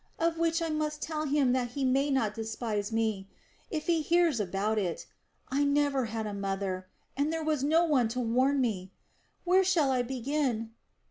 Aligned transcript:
of 0.17 0.39
which 0.39 0.63
I 0.63 0.69
must 0.69 1.03
tell 1.03 1.27
him 1.27 1.51
that 1.53 1.73
he 1.77 1.85
may 1.85 2.09
not 2.09 2.33
despise 2.33 2.91
me, 2.91 3.29
if 3.69 3.85
he 3.85 4.01
hears 4.01 4.39
about 4.39 4.79
it. 4.79 5.05
I 5.49 5.63
never 5.63 6.05
had 6.05 6.25
a 6.25 6.33
mother, 6.33 6.87
and 7.15 7.31
there 7.31 7.43
was 7.45 7.63
no 7.63 7.85
one 7.85 8.07
to 8.07 8.19
warn 8.19 8.59
me.... 8.59 8.93
Where 9.43 9.63
shall 9.63 9.91
I 9.91 10.01
begin? 10.01 10.71